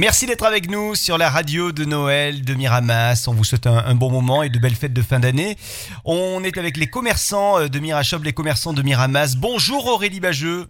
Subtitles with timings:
[0.00, 3.26] Merci d'être avec nous sur la radio de Noël de Miramas.
[3.28, 5.56] On vous souhaite un, un bon moment et de belles fêtes de fin d'année.
[6.06, 9.36] On est avec les commerçants euh, de Mirashop, les commerçants de Miramas.
[9.38, 10.68] Bonjour Aurélie Bageux.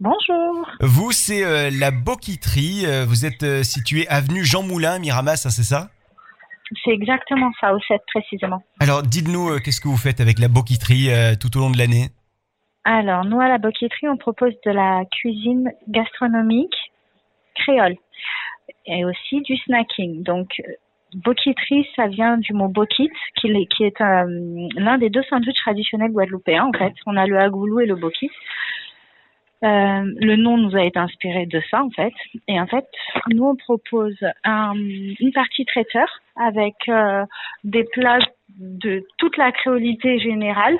[0.00, 0.68] Bonjour.
[0.80, 2.86] Vous, c'est euh, la Boquiterie.
[2.86, 5.90] Euh, Vous êtes euh, situé avenue Jean Moulin, Miramas, hein, c'est ça?
[6.84, 8.64] C'est exactement ça, au 7 précisément.
[8.80, 11.08] Alors, dites-nous, euh, qu'est-ce que vous faites avec la Boquiterie
[11.38, 12.08] tout au long de l'année?
[12.82, 16.74] Alors, nous, à la Boqueterie, on propose de la cuisine gastronomique
[17.64, 17.96] créole
[18.86, 20.22] et aussi du snacking.
[20.22, 20.72] Donc, euh,
[21.24, 26.66] Boqueterie, ça vient du mot bokit, qui est, euh, l'un des deux sandwichs traditionnels guadeloupéens,
[26.66, 26.94] en fait.
[27.06, 28.30] On a le agoulou et le bokit.
[29.62, 32.14] Euh, le nom nous a été inspiré de ça, en fait.
[32.46, 32.86] Et en fait,
[33.34, 36.76] nous, on propose un- une partie traiteur avec
[37.64, 38.24] des plats
[38.58, 40.78] de toute la créolité générale,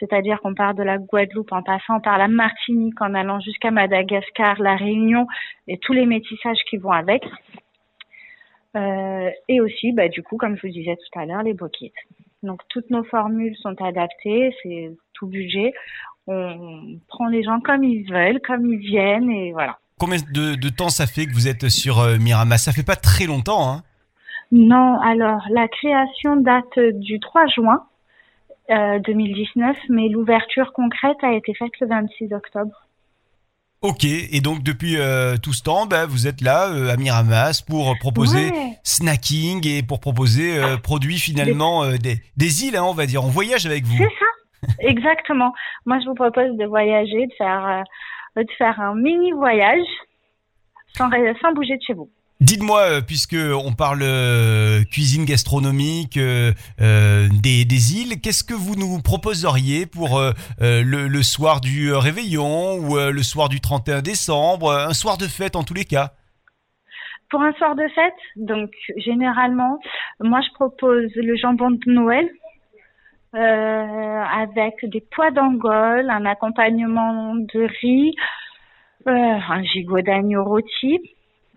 [0.00, 4.60] c'est-à-dire qu'on part de la Guadeloupe en passant par la Martinique, en allant jusqu'à Madagascar,
[4.60, 5.26] la Réunion
[5.68, 7.22] et tous les métissages qui vont avec.
[8.76, 11.92] Euh, et aussi, bah, du coup, comme je vous disais tout à l'heure, les bokits.
[12.42, 15.74] Donc, toutes nos formules sont adaptées, c'est tout budget.
[16.26, 19.78] On prend les gens comme ils veulent, comme ils viennent, et voilà.
[19.98, 22.96] Combien de, de temps ça fait que vous êtes sur euh, Miramas Ça fait pas
[22.96, 23.82] très longtemps, hein
[24.50, 27.84] Non, alors la création date du 3 juin
[28.70, 32.72] 2019, mais l'ouverture concrète a été faite le 26 octobre.
[33.82, 37.62] Ok, et donc depuis euh, tout ce temps, bah, vous êtes là euh, à Miramas
[37.66, 38.78] pour proposer Ouais.
[38.84, 43.24] snacking et pour proposer euh, produits finalement euh, des, des îles, hein, on va dire.
[43.24, 43.96] On voyage avec vous.
[43.96, 44.12] C'est
[44.68, 45.54] ça, exactement.
[45.86, 47.84] Moi, je vous propose de voyager, de faire,
[48.36, 49.86] euh, de faire un mini voyage
[50.98, 51.08] sans
[51.54, 52.10] bouger de chez vous.
[52.40, 56.52] Dites-moi, euh, puisque on parle euh, cuisine gastronomique euh,
[57.42, 60.18] des, îles, qu'est-ce que vous nous proposeriez pour
[60.58, 65.64] le, soir du réveillon ou le soir du 31 décembre, un soir de fête en
[65.64, 66.12] tous les cas?
[67.28, 69.78] Pour un soir de fête, donc généralement,
[70.20, 72.26] moi, je propose le jambon de Noël.
[73.34, 78.14] avec des pois d'Angole, un accompagnement de riz,
[79.04, 81.00] un gigot d'agneau rôti,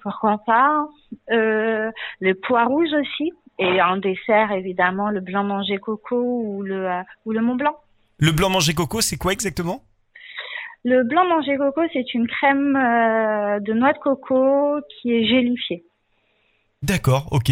[0.04, 0.86] pourquoi pas,
[1.32, 6.88] euh, le pois rouge aussi, et en dessert évidemment le blanc manger coco ou le
[6.90, 7.76] euh, ou le Mont Blanc.
[8.20, 9.82] Le blanc manger coco, c'est quoi exactement?
[10.86, 15.84] Le blanc manger coco, c'est une crème euh, de noix de coco qui est gélifiée.
[16.82, 17.50] D'accord, ok.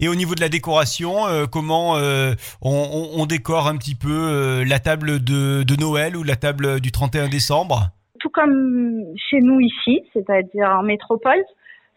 [0.00, 2.32] Et au niveau de la décoration, euh, comment euh,
[2.62, 6.34] on, on- on décore un petit peu euh, la table de, de Noël ou la
[6.34, 7.90] table du 31 décembre?
[8.18, 11.42] Tout comme chez nous ici, c'est-à-dire en métropole,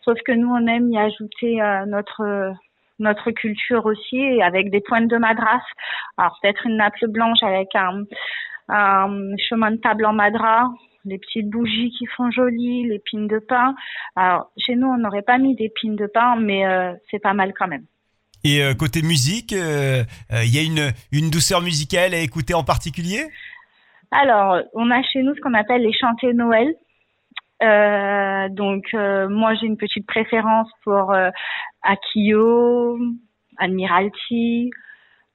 [0.05, 2.53] sauf que nous on aime y ajouter euh, notre
[2.99, 5.61] notre culture aussi avec des pointes de madras.
[6.17, 8.03] Alors peut-être une nappe blanche avec un,
[8.69, 10.69] un chemin de table en madras,
[11.03, 13.75] les petites bougies qui font joli, les pines de pain.
[14.16, 17.33] Alors chez nous on n'aurait pas mis des pines de pain, mais euh, c'est pas
[17.33, 17.85] mal quand même.
[18.45, 22.63] Et euh, côté musique, euh, il y a une, une douceur musicale à écouter en
[22.63, 23.23] particulier?
[24.11, 26.75] Alors, on a chez nous ce qu'on appelle les chantés Noël.
[27.63, 31.29] Euh, donc, euh, moi, j'ai une petite préférence pour euh,
[31.83, 32.97] Akio,
[33.57, 34.71] Admiralty,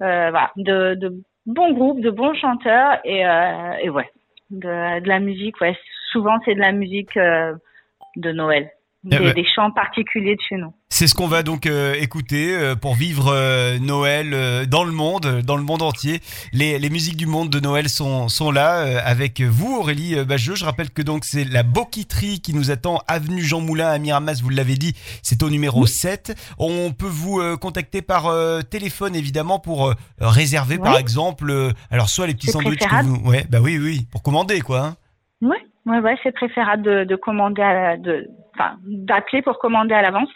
[0.02, 4.10] euh, voilà, de, de bons groupes, de bons chanteurs et, euh, et ouais,
[4.50, 5.60] de, de la musique.
[5.60, 5.76] Ouais,
[6.12, 8.70] souvent c'est de la musique de Noël,
[9.04, 9.32] des, ben.
[9.32, 10.72] des chants particuliers de chez nous.
[10.90, 15.40] C'est ce qu'on va donc euh, écouter euh, pour vivre euh, Noël dans le monde,
[15.42, 16.20] dans le monde entier.
[16.52, 20.54] Les, les musiques du monde de Noël sont, sont là avec vous, Aurélie Bageux.
[20.56, 24.40] Je rappelle que donc c'est la Boquiterie qui nous attend, avenue Jean Moulin à Miramas,
[24.42, 26.34] vous l'avez dit, c'est au numéro 7.
[26.58, 28.30] On peut vous contacter par
[28.68, 33.28] téléphone évidemment pour réserver par exemple, alors soit les petits sandwichs que vous...
[33.28, 34.80] Ouais, bah oui, oui, pour commander quoi.
[34.84, 34.96] hein.
[35.40, 35.56] Ouais,
[35.86, 40.28] ouais, ouais, c'est préférable de, de commander, à de, enfin, d'appeler pour commander à l'avance.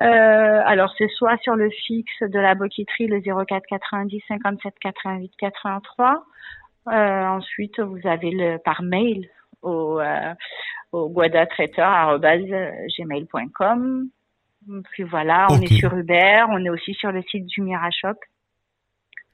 [0.00, 5.32] Euh, alors c'est soit sur le fixe de la boquiterie le 04 90 57 88
[5.38, 6.24] 83.
[6.88, 9.28] Euh, ensuite vous avez le par mail
[9.62, 10.32] au euh,
[10.92, 14.08] au guadatraiteur@gmail.com.
[14.92, 18.18] Puis voilà, on est sur Uber, on est aussi sur le site du Mirashop.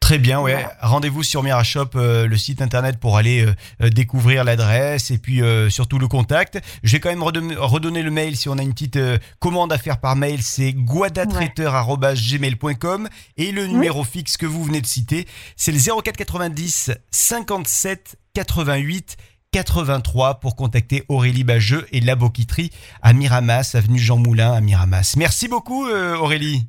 [0.06, 0.52] Très bien, ouais.
[0.52, 0.72] Voilà.
[0.82, 5.42] Rendez-vous sur Mirashop, euh, le site internet pour aller euh, euh, découvrir l'adresse et puis
[5.42, 6.60] euh, surtout le contact.
[6.84, 9.00] Je vais quand même redonner, le mail si on a une petite
[9.40, 14.86] commande à faire par mail, c'est guadatraiteur@gmail.com et le numéro fixe que vous venez de
[14.86, 15.26] citer,
[15.56, 19.16] c'est le 04 90 57 88
[19.50, 22.70] 83 pour contacter Aurélie Bageux et la Boquiterie
[23.02, 25.14] à Miramas, avenue Jean Moulin à Miramas.
[25.16, 26.68] Merci beaucoup Aurélie.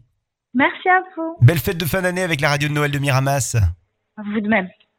[0.58, 1.38] Merci à vous.
[1.40, 3.56] Belle fête de fin d'année avec la radio de Noël de Miramas.
[4.18, 4.68] Vous de même.